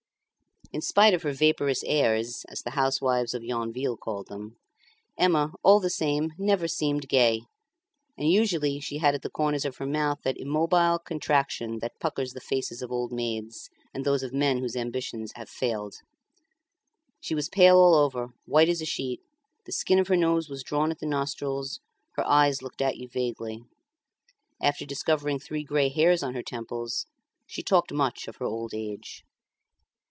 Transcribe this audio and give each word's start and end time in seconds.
In 0.73 0.79
spite 0.79 1.13
of 1.13 1.23
her 1.23 1.33
vapourish 1.33 1.83
airs 1.85 2.45
(as 2.47 2.61
the 2.61 2.69
housewives 2.71 3.33
of 3.33 3.43
Yonville 3.43 3.97
called 3.97 4.27
them), 4.29 4.55
Emma, 5.17 5.51
all 5.63 5.81
the 5.81 5.89
same, 5.89 6.31
never 6.37 6.65
seemed 6.65 7.09
gay, 7.09 7.41
and 8.17 8.31
usually 8.31 8.79
she 8.79 8.99
had 8.99 9.13
at 9.13 9.21
the 9.21 9.29
corners 9.29 9.65
of 9.65 9.75
her 9.75 9.85
mouth 9.85 10.19
that 10.23 10.37
immobile 10.39 10.97
contraction 10.97 11.79
that 11.79 11.99
puckers 11.99 12.31
the 12.31 12.39
faces 12.39 12.81
of 12.81 12.89
old 12.89 13.11
maids, 13.11 13.69
and 13.93 14.05
those 14.05 14.23
of 14.23 14.31
men 14.31 14.59
whose 14.59 14.77
ambition 14.77 15.25
has 15.35 15.49
failed. 15.51 15.97
She 17.19 17.35
was 17.35 17.49
pale 17.49 17.75
all 17.75 17.95
over, 17.95 18.29
white 18.45 18.69
as 18.69 18.79
a 18.81 18.85
sheet; 18.85 19.19
the 19.65 19.73
skin 19.73 19.99
of 19.99 20.07
her 20.07 20.15
nose 20.15 20.47
was 20.47 20.63
drawn 20.63 20.89
at 20.89 20.99
the 20.99 21.05
nostrils, 21.05 21.81
her 22.13 22.25
eyes 22.25 22.61
looked 22.63 22.81
at 22.81 22.95
you 22.95 23.09
vaguely. 23.09 23.65
After 24.61 24.85
discovering 24.85 25.37
three 25.37 25.65
grey 25.65 25.89
hairs 25.89 26.23
on 26.23 26.33
her 26.33 26.43
temples, 26.43 27.07
she 27.45 27.61
talked 27.61 27.91
much 27.91 28.29
of 28.29 28.37
her 28.37 28.45
old 28.45 28.73
age. 28.73 29.25